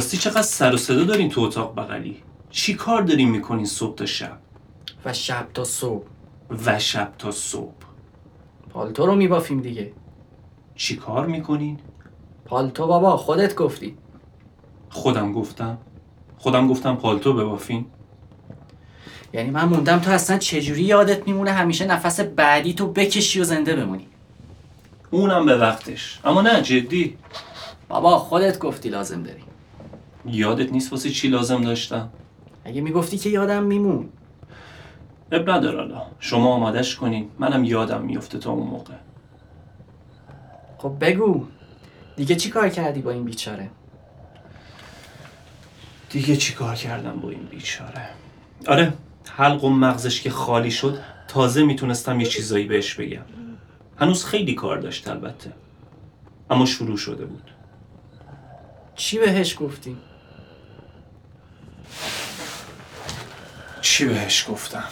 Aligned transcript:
راستی 0.00 0.16
چقدر 0.16 0.42
سر 0.42 0.74
و 0.74 0.76
صدا 0.76 1.04
دارین 1.04 1.28
تو 1.28 1.40
اتاق 1.40 1.74
بغلی؟ 1.76 2.22
چی 2.50 2.74
کار 2.74 3.02
دارین 3.02 3.28
می‌کنین 3.28 3.64
صبح 3.64 3.94
تا 3.94 4.06
شب؟ 4.06 4.38
و 5.04 5.12
شب 5.12 5.46
تا 5.54 5.64
صبح. 5.64 6.04
و 6.66 6.78
شب 6.78 7.12
تا 7.18 7.30
صبح. 7.30 7.74
پالتو 8.70 9.06
رو 9.06 9.14
میبافیم 9.14 9.60
دیگه. 9.60 9.92
چی 10.74 10.96
کار 10.96 11.26
می‌کنین؟ 11.26 11.78
پالتو 12.44 12.86
بابا 12.86 13.16
خودت 13.16 13.54
گفتی. 13.54 13.96
خودم 14.90 15.32
گفتم. 15.32 15.78
خودم 16.38 16.68
گفتم 16.68 16.96
پالتو 16.96 17.32
ببافین. 17.32 17.86
یعنی 19.32 19.50
من 19.50 19.64
موندم 19.64 19.98
تو 19.98 20.10
اصلا 20.10 20.38
چجوری 20.38 20.82
یادت 20.82 21.26
میمونه 21.26 21.52
همیشه 21.52 21.86
نفس 21.86 22.20
بعدی 22.20 22.74
تو 22.74 22.92
بکشی 22.92 23.40
و 23.40 23.44
زنده 23.44 23.76
بمونی؟ 23.76 24.06
اونم 25.10 25.46
به 25.46 25.56
وقتش. 25.56 26.20
اما 26.24 26.42
نه 26.42 26.62
جدی. 26.62 27.18
بابا 27.88 28.18
خودت 28.18 28.58
گفتی 28.58 28.88
لازم 28.88 29.22
داری. 29.22 29.49
یادت 30.34 30.72
نیست 30.72 30.92
واسه 30.92 31.10
چی 31.10 31.28
لازم 31.28 31.62
داشتم؟ 31.62 32.08
اگه 32.64 32.80
می‌گفتی 32.80 33.18
که 33.18 33.30
یادم 33.30 33.62
میمون. 33.62 34.08
اب 35.32 35.50
نداره 35.50 35.78
حالا 35.78 36.02
شما 36.18 36.54
آمادش 36.54 36.96
کنین. 36.96 37.30
منم 37.38 37.64
یادم 37.64 38.02
میفته 38.02 38.38
تا 38.38 38.50
اون 38.50 38.66
موقع. 38.66 38.94
خب 40.78 40.96
بگو. 41.00 41.46
دیگه 42.16 42.36
چی 42.36 42.50
کار 42.50 42.68
کردی 42.68 43.02
با 43.02 43.10
این 43.10 43.24
بیچاره؟ 43.24 43.70
دیگه 46.10 46.36
چی 46.36 46.54
کار 46.54 46.74
کردم 46.74 47.20
با 47.20 47.30
این 47.30 47.44
بیچاره؟ 47.44 48.08
آره 48.66 48.92
حلق 49.36 49.64
و 49.64 49.70
مغزش 49.70 50.22
که 50.22 50.30
خالی 50.30 50.70
شد 50.70 50.98
تازه 51.28 51.62
می‌تونستم 51.62 52.20
یه 52.20 52.26
چیزایی 52.26 52.64
بهش 52.64 52.94
بگم. 52.94 53.24
هنوز 53.96 54.24
خیلی 54.24 54.54
کار 54.54 54.78
داشت 54.78 55.08
البته. 55.08 55.52
اما 56.50 56.66
شروع 56.66 56.96
شده 56.96 57.24
بود. 57.24 57.50
چی 58.94 59.18
بهش 59.18 59.56
گفتی؟ 59.60 59.96
چی 63.90 64.04
بهش 64.04 64.46
گفتم؟ 64.50 64.84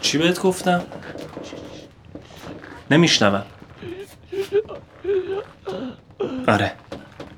چی 0.00 0.18
بهت 0.18 0.40
گفتم؟ 0.40 0.82
نمیشنوم. 2.90 3.46
آره 6.48 6.72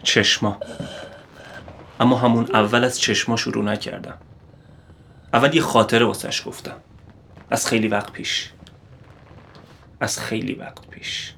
چشما. 0.03 0.61
اما 2.01 2.17
همون 2.17 2.57
اول 2.57 2.85
از 2.85 3.01
چشما 3.01 3.37
شروع 3.37 3.65
نکردم. 3.65 4.19
اول 5.33 5.55
یه 5.55 5.63
خاطره 5.63 6.05
واسش 6.05 6.49
گفتم. 6.49 6.77
از 7.51 7.67
خیلی 7.67 7.89
وقت 7.89 8.13
پیش. 8.13 8.53
از 10.01 10.19
خیلی 10.19 10.55
وقت 10.55 10.87
پیش. 10.87 11.35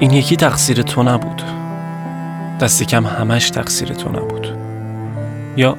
این 0.00 0.10
یکی 0.10 0.36
تقصیر 0.36 0.82
تو 0.82 1.02
نبود. 1.02 1.42
دست 2.60 2.82
کم 2.82 3.06
همش 3.06 3.50
تقصیر 3.50 3.88
تو 3.88 4.08
نبود. 4.08 4.56
یا 5.56 5.76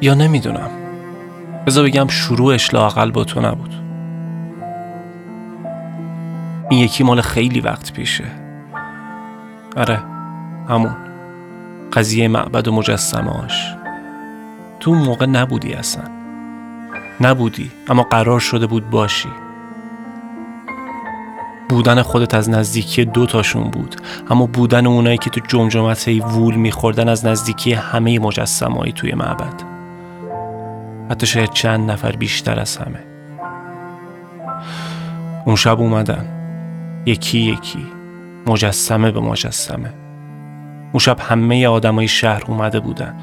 یا 0.00 0.14
نمی‌دونم. 0.14 0.70
بذار 1.66 1.84
بگم 1.84 2.08
شروعش 2.08 2.74
لاقل 2.74 3.10
با 3.10 3.24
تو 3.24 3.40
نبود. 3.40 3.74
این 6.70 6.80
یکی 6.80 7.04
مال 7.04 7.20
خیلی 7.20 7.60
وقت 7.60 7.92
پیشه. 7.92 8.24
آره 9.76 9.98
همون. 10.68 10.96
قضیه 11.92 12.28
معبد 12.28 12.68
و 12.68 12.72
مجسمهاش. 12.72 13.74
تو 14.80 14.90
اون 14.90 15.02
موقع 15.02 15.26
نبودی 15.26 15.72
اصلا. 15.72 16.04
نبودی 17.20 17.70
اما 17.88 18.02
قرار 18.02 18.40
شده 18.40 18.66
بود 18.66 18.90
باشی. 18.90 19.28
بودن 21.68 22.02
خودت 22.02 22.34
از 22.34 22.50
نزدیکی 22.50 23.04
دو 23.04 23.26
تاشون 23.26 23.70
بود. 23.70 23.96
اما 24.30 24.46
بودن 24.46 24.86
اونایی 24.86 25.18
که 25.18 25.30
تو 25.30 25.40
جمجمت 25.48 26.08
وول 26.08 26.54
میخوردن 26.54 27.08
از 27.08 27.26
نزدیکی 27.26 27.72
همه 27.72 28.18
مجسمهایی 28.18 28.92
توی 28.92 29.14
معبد. 29.14 29.62
حتی 31.10 31.26
شاید 31.26 31.50
چند 31.52 31.90
نفر 31.90 32.16
بیشتر 32.16 32.60
از 32.60 32.76
همه. 32.76 32.98
اون 35.44 35.56
شب 35.56 35.80
اومدن. 35.80 36.26
یکی 37.06 37.38
یکی. 37.38 37.86
مجسمه 38.46 39.10
به 39.10 39.20
مجسمه. 39.20 39.92
اون 40.92 40.98
شب 40.98 41.20
همه 41.20 41.66
آدمای 41.66 42.08
شهر 42.08 42.42
اومده 42.48 42.80
بودن. 42.80 43.14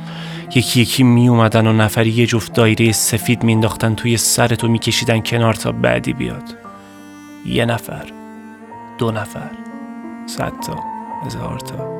یکی 0.55 0.81
یکی 0.81 1.03
می 1.03 1.27
اومدن 1.27 1.67
و 1.67 1.73
نفری 1.73 2.09
یه 2.09 2.25
جفت 2.25 2.53
دایره 2.53 2.91
سفید 2.91 3.43
مینداختن 3.43 3.95
توی 3.95 4.17
سرت 4.17 4.63
و 4.63 4.67
میکشیدن 4.67 5.19
کنار 5.19 5.53
تا 5.53 5.71
بعدی 5.71 6.13
بیاد. 6.13 6.43
یه 7.45 7.65
نفر. 7.65 8.22
دو 8.97 9.11
نفر 9.11 9.51
صد 10.25 10.53
تا 10.67 10.75
هزار 11.25 11.59
تا. 11.59 11.93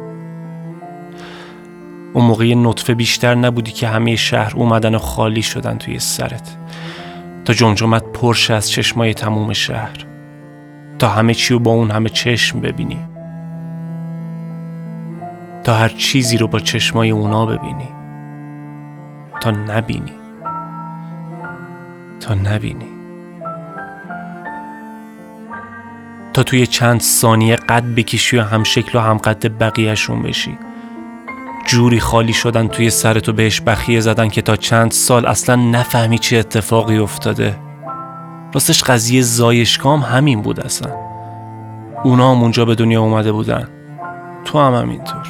اون 2.14 2.26
موقع 2.26 2.54
نطفه 2.54 2.94
بیشتر 2.94 3.36
نبودی 3.36 3.72
که 3.72 3.88
همه 3.88 4.16
شهر 4.16 4.54
اومدن 4.56 4.96
و 4.96 5.00
خالی 5.00 5.42
شدن 5.42 5.78
توی 5.78 6.00
سرت. 6.00 6.58
تا 7.46 7.54
جمجمت 7.54 8.04
پرش 8.04 8.52
از 8.52 8.72
چشمای 8.72 9.14
تموم 9.14 9.54
شهر. 9.54 10.06
تا 11.00 11.10
همه 11.10 11.34
چی 11.34 11.54
رو 11.54 11.60
با 11.60 11.72
اون 11.72 11.92
همه 11.92 12.10
چشم 12.10 12.60
ببینی. 12.60 13.00
تا 15.64 15.74
هر 15.74 15.90
چیزی 15.90 16.38
رو 16.38 16.48
با 16.48 16.60
چشمای 16.60 17.10
اونا 17.10 17.46
ببینی. 17.46 17.90
تا 19.42 19.52
نبینی. 19.52 20.14
تا 22.20 22.34
نبینی. 22.34 22.93
توی 26.44 26.68
چند 26.68 27.02
ثانیه 27.02 27.56
قد 27.56 27.84
بکشی 27.84 28.38
و 28.38 28.42
هم 28.42 28.64
شکل 28.64 28.98
و 28.98 29.02
هم 29.02 29.18
قد 29.18 29.58
بقیهشون 29.60 30.22
بشی. 30.22 30.58
جوری 31.66 32.00
خالی 32.00 32.34
شدن 32.34 32.68
توی 32.68 32.90
سرتو 32.90 33.34
بهش 33.34 33.62
بخیه 33.62 34.00
زدن 34.00 34.30
که 34.30 34.42
تا 34.42 34.56
چند 34.56 34.92
سال 34.92 35.26
اصلا 35.26 35.56
نفهمی 35.56 36.20
چه 36.20 36.38
اتفاقی 36.38 36.98
افتاده. 36.98 37.56
راستش 38.54 38.84
قضیه 38.84 39.22
زایشکام 39.22 40.00
همین 40.00 40.42
بود 40.42 40.60
اصلا. 40.60 40.92
اونا 42.04 42.32
هم 42.32 42.42
اونجا 42.42 42.66
به 42.66 42.76
دنیا 42.76 43.02
اومده 43.02 43.32
بودن. 43.32 43.68
تو 44.46 44.60
هم 44.60 44.74
همینطور. 44.74 45.28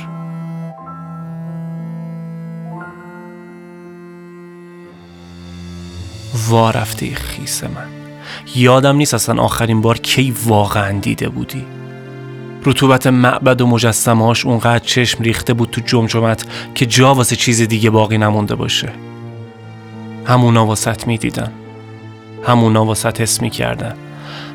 وا 6.49 6.71
رفته 6.71 7.15
خیس 7.15 7.63
من. 7.63 8.02
یادم 8.55 8.95
نیست 8.95 9.13
اصلا 9.13 9.41
آخرین 9.41 9.81
بار 9.81 9.97
کی 9.97 10.35
واقعا 10.45 10.99
دیده 10.99 11.29
بودی. 11.29 11.65
رطوبت 12.65 13.07
معبد 13.07 13.61
و 13.61 13.67
مجسمهاش 13.67 14.45
اونقدر 14.45 14.85
چشم 14.85 15.23
ریخته 15.23 15.53
بود 15.53 15.69
تو 15.69 15.81
جمجمت 15.85 16.45
که 16.75 16.85
جا 16.85 17.13
واسه 17.13 17.35
چیز 17.35 17.61
دیگه 17.61 17.89
باقی 17.89 18.17
نمونده 18.17 18.55
باشه. 18.55 18.89
همونا 20.25 20.65
واسط 20.65 21.07
می‌دیدن. 21.07 21.51
همونا 22.47 22.85
واسط 22.85 23.21
حس 23.21 23.41
می‌کردن. 23.41 23.95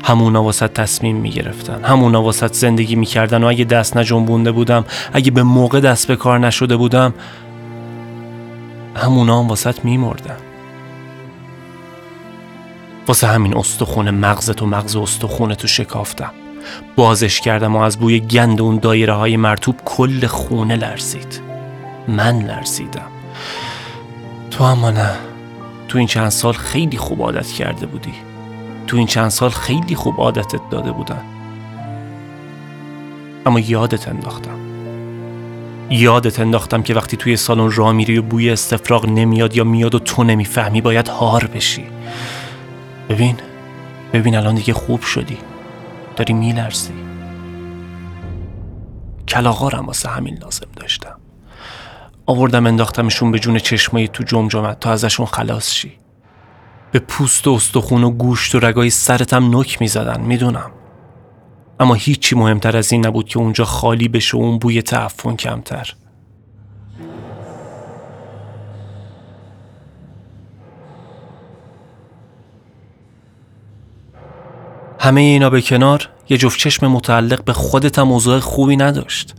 همونا 0.03 0.43
واسط 0.43 0.73
تصمیم 0.73 1.15
می‌گرفتن. 1.15 1.83
همونا 1.83 2.23
واسط 2.23 2.53
زندگی 2.53 2.95
می‌کردن 2.95 3.43
و 3.43 3.47
اگه 3.47 3.65
دست 3.65 3.97
نجنبونده 3.97 4.51
بودم 4.51 4.85
اگه 5.13 5.31
به 5.31 5.43
موقع 5.43 5.79
دست 5.79 6.07
به 6.07 6.15
کار 6.15 6.39
نشده 6.39 6.77
بودم 6.77 7.13
همونا 8.95 9.39
هم 9.39 9.47
واسط 9.47 9.85
میمردن. 9.85 10.37
واسه 13.09 13.27
همین 13.27 13.57
استخون 13.57 14.09
مغزت 14.09 14.61
و 14.61 14.65
مغز 14.65 14.95
استخونه 14.95 15.55
تو 15.55 15.67
شکافتم. 15.67 16.31
بازش 16.95 17.41
کردم 17.41 17.75
و 17.75 17.79
از 17.79 17.97
بوی 17.97 18.19
گند 18.19 18.61
اون 18.61 18.77
دایره 18.77 19.13
های 19.13 19.37
مرتوب 19.37 19.75
کل 19.85 20.27
خونه 20.27 20.75
لرزید. 20.75 21.41
من 22.07 22.39
لرزیدم. 22.39 23.07
تو 24.51 24.63
اما 24.63 24.91
نه. 24.91 25.09
تو 25.87 25.97
این 25.97 26.07
چند 26.07 26.29
سال 26.29 26.53
خیلی 26.53 26.97
خوب 26.97 27.21
عادت 27.21 27.47
کرده 27.47 27.85
بودی. 27.85 28.13
تو 28.87 28.97
این 28.97 29.07
چند 29.07 29.29
سال 29.29 29.49
خیلی 29.49 29.95
خوب 29.95 30.15
عادتت 30.17 30.61
داده 30.71 30.91
بودن. 30.91 31.21
اما 33.45 33.59
یادت 33.59 34.07
انداختم. 34.07 34.59
یادت 35.89 36.39
انداختم 36.39 36.83
که 36.83 36.93
وقتی 36.93 37.17
توی 37.17 37.37
سالن 37.37 37.71
را 37.71 37.91
میری 37.91 38.17
و 38.17 38.21
بوی 38.21 38.49
استفراغ 38.49 39.05
نمیاد 39.05 39.55
یا 39.55 39.63
میاد 39.63 39.95
و 39.95 39.99
تو 39.99 40.23
نمی‌فهمی 40.23 40.81
باید 40.81 41.07
هار 41.07 41.45
بشی. 41.55 41.85
ببین 43.09 43.37
ببین 44.13 44.35
الان 44.35 44.55
دیگه 44.55 44.73
خوب 44.73 45.01
شدی. 45.01 45.37
داری 46.15 46.33
میلرزی. 46.33 46.93
کلاغارم 49.27 49.85
واسه 49.85 50.09
همین 50.09 50.37
لازم 50.41 50.67
داشتم. 50.75 51.19
آوردم 52.25 52.67
انداختمشون 52.67 53.31
به 53.31 53.39
جون 53.39 53.57
چشمایی 53.57 54.07
تو 54.07 54.23
جمجمت 54.23 54.79
تا 54.79 54.91
ازشون 54.91 55.25
خلاص 55.25 55.71
شی. 55.71 55.93
به 56.91 56.99
پوست 56.99 57.47
و 57.47 57.51
استخون 57.51 58.03
و 58.03 58.09
گوشت 58.09 58.55
و 58.55 58.59
رگای 58.59 58.89
سرتم 58.89 59.57
نک 59.57 59.81
می‌زدن 59.81 60.21
می‌دونم. 60.21 60.71
اما 61.79 61.93
هیچی 61.93 62.35
مهمتر 62.35 62.77
از 62.77 62.91
این 62.91 63.07
نبود 63.07 63.27
که 63.27 63.39
اونجا 63.39 63.65
خالی 63.65 64.07
بشه 64.07 64.37
و 64.37 64.41
اون 64.41 64.59
بوی 64.59 64.81
تعفن 64.81 65.35
کمتر. 65.35 65.93
همه 75.09 75.21
اینا 75.21 75.49
به 75.49 75.61
کنار 75.61 76.09
یه 76.29 76.37
جفت 76.37 76.59
چشم 76.59 76.87
متعلق 76.87 77.43
به 77.43 77.53
خودت 77.53 77.99
هم 77.99 78.07
موضوع 78.07 78.39
خوبی 78.39 78.77
نداشت. 78.77 79.35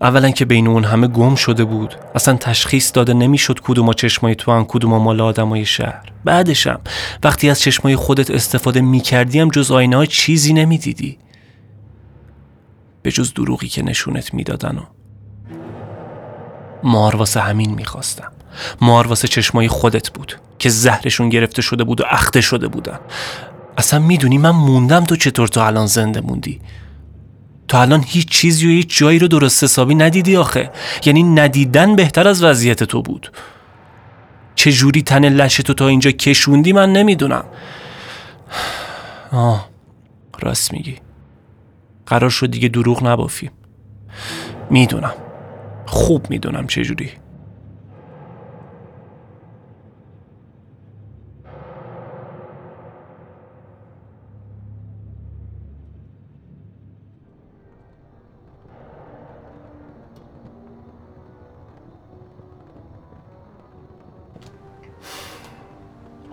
اولا 0.00 0.30
که 0.30 0.44
بین 0.44 0.66
اون 0.66 0.84
همه 0.84 1.06
گم 1.06 1.34
شده 1.34 1.64
بود. 1.64 1.94
اصلا 2.14 2.36
تشخیص 2.36 2.90
داده 2.94 3.14
نمی‌شد 3.14 3.60
کدوما 3.60 3.92
چشمای 3.92 4.34
تو 4.34 4.52
هم 4.52 4.64
کدوما 4.68 4.98
مال 4.98 5.20
آدمای 5.20 5.64
شهر. 5.64 6.12
بعدشم 6.24 6.80
وقتی 7.22 7.50
از 7.50 7.60
چشمای 7.60 7.96
خودت 7.96 8.30
استفاده 8.30 8.80
می‌کردیم 8.80 9.48
جز 9.48 9.70
آینه 9.70 9.96
های 9.96 10.06
چیزی 10.06 10.52
نمی‌دیدی. 10.52 11.18
به 13.02 13.12
جز 13.12 13.34
دروغی 13.34 13.68
که 13.68 13.82
نشونت 13.82 14.34
می‌دادن 14.34 14.78
و 14.78 14.82
مار 16.82 17.16
واسه 17.16 17.40
همین 17.40 17.74
می‌خواستم. 17.74 18.32
مار 18.80 19.06
واسه 19.06 19.28
چشمای 19.28 19.68
خودت 19.68 20.10
بود 20.10 20.34
که 20.58 20.68
زهرشون 20.68 21.28
گرفته 21.28 21.62
شده 21.62 21.84
بود 21.84 22.00
و 22.00 22.04
اخته 22.08 22.40
شده 22.40 22.68
بودن. 22.68 22.98
اصلا 23.78 24.00
می‌دونی 24.00 24.38
من 24.38 24.50
موندم 24.50 25.04
تو 25.04 25.16
چطور 25.16 25.48
تو 25.48 25.60
الان 25.60 25.86
زنده 25.86 26.20
موندی. 26.20 26.60
تو 27.68 27.76
الان 27.78 28.04
هیچ 28.06 28.28
چیزی 28.28 28.66
و 28.66 28.70
هیچ 28.70 28.98
جایی 28.98 29.18
رو 29.18 29.28
درست 29.28 29.64
حسابی 29.64 29.94
ندیدی 29.94 30.36
آخه. 30.36 30.70
یعنی 31.04 31.22
ندیدن 31.22 31.96
بهتر 31.96 32.28
از 32.28 32.42
وضعیت 32.42 32.84
تو 32.84 33.02
بود. 33.02 33.32
چه 34.54 34.72
جوری 34.72 35.02
تن 35.02 35.24
لش 35.28 35.56
تو 35.56 35.74
تا 35.74 35.88
اینجا 35.88 36.10
کشوندی 36.10 36.72
من 36.72 36.92
نمی‌دونم. 36.92 37.44
آه 39.32 39.68
راست 40.40 40.72
میگی. 40.72 40.96
قرار 42.06 42.30
شد 42.30 42.50
دیگه 42.50 42.68
دروغ 42.68 43.06
نبافیم. 43.06 43.50
می‌دونم. 44.70 45.14
خوب 45.86 46.30
می‌دونم 46.30 46.66
چه 46.66 46.84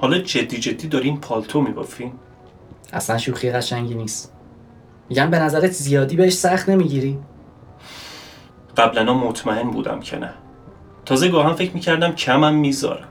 حالا 0.07 0.19
جدی 0.19 0.57
جدی 0.57 0.87
دارین 0.87 1.17
پالتو 1.19 1.61
میبافین؟ 1.61 2.11
اصلا 2.93 3.17
شوخی 3.17 3.51
قشنگی 3.51 3.95
نیست. 3.95 4.33
میگم 5.09 5.29
به 5.29 5.39
نظرت 5.39 5.71
زیادی 5.71 6.15
بهش 6.15 6.33
سخت 6.33 6.69
نمی‌گیری؟ 6.69 7.19
قبلا 8.77 9.13
مطمئن 9.13 9.71
بودم 9.71 9.99
که 9.99 10.17
نه. 10.17 10.33
تازه 11.05 11.29
گاهم 11.29 11.53
فکر 11.53 11.73
می‌کردم 11.73 12.11
کمم 12.11 12.53
می‌ذارم. 12.53 13.07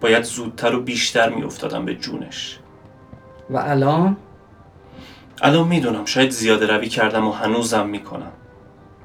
باید 0.00 0.24
زودتر 0.24 0.74
و 0.74 0.80
بیشتر 0.80 1.28
میافتادم 1.28 1.84
به 1.84 1.94
جونش. 1.94 2.58
و 3.50 3.56
الان؟ 3.56 4.16
الان 5.42 5.68
می‌دونم 5.68 6.04
شاید 6.04 6.30
زیاده 6.30 6.66
روی 6.66 6.88
کردم 6.88 7.28
و 7.28 7.32
هنوزم 7.32 7.86
می‌کنم. 7.86 8.32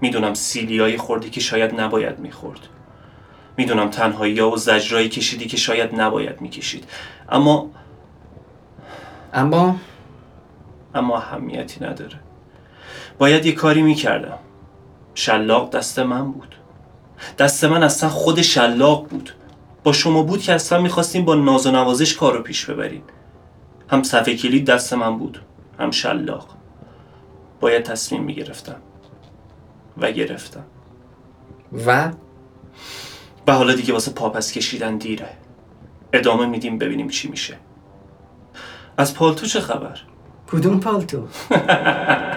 می‌دونم 0.02 0.34
سیلیای 0.34 0.98
خوردی 0.98 1.30
که 1.30 1.42
شاید 1.42 1.80
نباید 1.80 2.20
می‌خورد. 2.20 2.60
می‌دونم 3.57 3.90
تنهایی 3.90 4.40
و 4.40 4.56
زجرایی 4.56 5.10
کشیدی 5.10 5.46
که 5.46 5.57
شاید 5.57 6.02
نباید 6.02 6.42
می‌کشید. 6.42 6.86
اما 7.30 7.69
اما؟ 9.34 9.75
اما 10.96 11.18
اهمیتی 11.18 11.86
نداره. 11.86 12.19
باید 13.18 13.46
یه 13.46 13.52
کاری 13.52 13.81
می‌کردم. 13.81 14.38
شلاق 15.16 15.69
دست 15.69 16.00
من 16.00 16.31
بود. 16.31 16.56
دست 17.38 17.63
من 17.63 17.84
اصلا 17.84 18.10
خود 18.10 18.42
شلاق 18.42 19.07
بود. 19.07 19.31
با 19.84 19.94
شما 19.94 20.24
بود 20.24 20.42
که 20.42 20.54
اصلا 20.54 20.81
می‌خواستیم 20.81 21.25
با 21.25 21.36
ناز 21.36 21.68
و 21.68 21.72
نوازش 21.72 22.16
کارو 22.16 22.42
پیش 22.42 22.66
ببریم. 22.66 23.04
هم 23.90 24.04
صفحه 24.04 24.36
کلید 24.36 24.66
دست 24.66 24.94
من 24.94 25.18
بود 25.18 25.42
هم 25.80 25.92
شلاق. 25.92 26.48
باید 27.60 27.84
تصمیم 27.84 28.24
می‌گرفتم 28.24 28.81
و 29.98 30.12
گرفتم. 30.12 30.66
و؟ 31.86 32.12
و 33.47 33.51
حالا 33.51 33.74
دیگه 33.74 33.94
واسه 33.94 34.12
پاپس 34.12 34.51
کشیدن 34.51 34.97
دیره. 34.97 35.30
ادامه 36.13 36.45
میدیم 36.45 36.77
ببینیم 36.77 37.09
چی 37.09 37.27
میشه. 37.27 37.57
از 38.97 39.15
پالتو 39.15 39.45
چه 39.45 39.59
خبر؟ 39.59 40.00
کدوم 40.51 40.80
پالتو؟ 40.80 41.27